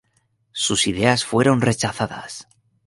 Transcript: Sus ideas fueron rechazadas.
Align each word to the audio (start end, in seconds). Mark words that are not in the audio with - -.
Sus 0.51 0.87
ideas 0.87 1.23
fueron 1.25 1.61
rechazadas. 1.61 2.47